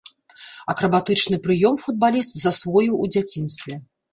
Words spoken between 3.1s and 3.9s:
дзяцінстве.